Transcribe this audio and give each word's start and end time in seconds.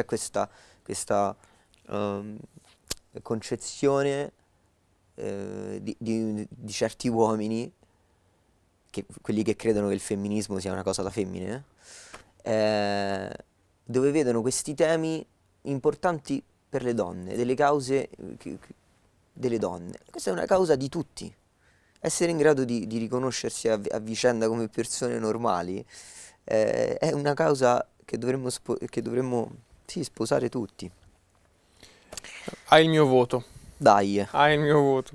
c'è 0.00 0.04
questa, 0.04 0.48
questa 0.82 1.36
um, 1.88 2.38
concezione 3.22 4.32
uh, 5.14 5.78
di, 5.80 5.94
di, 5.98 6.46
di, 6.48 6.72
certi 6.72 7.08
uomini, 7.08 7.70
che, 8.88 9.04
quelli 9.20 9.42
che 9.42 9.56
credono 9.56 9.88
che 9.88 9.94
il 9.94 10.00
femminismo 10.00 10.58
sia 10.58 10.72
una 10.72 10.82
cosa 10.82 11.02
da 11.02 11.10
femmine, 11.10 11.64
eh, 12.42 13.30
dove 13.84 14.10
vedono 14.10 14.40
questi 14.40 14.74
temi 14.74 15.24
importanti 15.62 16.42
per 16.68 16.82
le 16.82 16.94
donne, 16.94 17.36
delle 17.36 17.54
cause 17.54 18.08
che, 18.38 18.58
delle 19.32 19.58
donne. 19.58 19.98
Questa 20.10 20.30
è 20.30 20.32
una 20.32 20.46
causa 20.46 20.76
di 20.76 20.88
tutti. 20.88 21.32
Essere 22.02 22.30
in 22.30 22.38
grado 22.38 22.64
di, 22.64 22.86
di 22.86 22.96
riconoscersi 22.96 23.68
a, 23.68 23.78
a, 23.90 23.98
vicenda 23.98 24.48
come 24.48 24.68
persone 24.68 25.18
normali 25.18 25.84
eh, 26.44 26.96
è 26.96 27.12
una 27.12 27.34
causa 27.34 27.86
che 28.06 28.16
dovremmo, 28.16 28.48
che 28.88 29.02
dovremmo 29.02 29.68
sì, 29.90 30.04
sposare 30.04 30.48
tutti. 30.48 30.88
Hai 32.66 32.84
il 32.84 32.90
mio 32.90 33.06
voto. 33.06 33.42
Dai. 33.76 34.24
Hai 34.30 34.54
il 34.54 34.60
mio 34.60 34.80
voto. 34.80 35.14